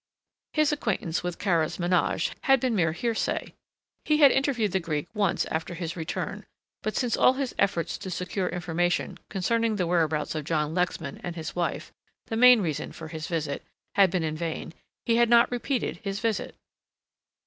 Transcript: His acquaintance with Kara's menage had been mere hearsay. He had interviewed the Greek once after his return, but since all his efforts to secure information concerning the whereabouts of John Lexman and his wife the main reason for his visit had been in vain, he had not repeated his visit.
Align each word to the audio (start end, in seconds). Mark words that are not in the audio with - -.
His 0.53 0.71
acquaintance 0.71 1.21
with 1.21 1.37
Kara's 1.37 1.77
menage 1.77 2.31
had 2.45 2.59
been 2.59 2.73
mere 2.75 2.91
hearsay. 2.91 3.53
He 4.03 4.17
had 4.17 4.31
interviewed 4.31 4.71
the 4.71 4.79
Greek 4.79 5.07
once 5.13 5.45
after 5.45 5.75
his 5.75 5.95
return, 5.95 6.47
but 6.81 6.95
since 6.95 7.15
all 7.15 7.33
his 7.33 7.53
efforts 7.59 7.99
to 7.99 8.09
secure 8.09 8.47
information 8.49 9.19
concerning 9.29 9.75
the 9.75 9.85
whereabouts 9.85 10.33
of 10.33 10.43
John 10.45 10.73
Lexman 10.73 11.19
and 11.23 11.35
his 11.35 11.55
wife 11.55 11.93
the 12.25 12.35
main 12.35 12.61
reason 12.61 12.91
for 12.91 13.09
his 13.09 13.27
visit 13.27 13.63
had 13.93 14.09
been 14.09 14.23
in 14.23 14.35
vain, 14.35 14.73
he 15.05 15.17
had 15.17 15.29
not 15.29 15.51
repeated 15.51 15.97
his 15.97 16.19
visit. 16.19 16.55